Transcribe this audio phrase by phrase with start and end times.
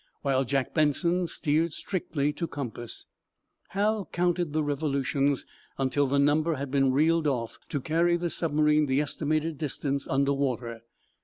[0.23, 3.05] While Jack Benson steered strictly to compass,
[3.69, 5.45] Hal counted the revolutions
[5.77, 10.33] until the number had been reeled off to carry the submarine the estimated distance under
[10.33, 10.81] water.